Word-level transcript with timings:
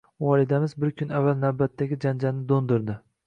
Volidamiz 0.23 0.73
bir 0.83 0.95
kun 1.01 1.11
avval 1.19 1.37
navbatdagi 1.43 1.99
janjalni 2.07 2.45
doʻndirdi. 2.53 2.97